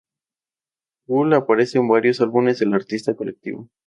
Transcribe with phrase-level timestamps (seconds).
[1.05, 3.69] Cool aparece en varios álbumes de artistas del colectivo.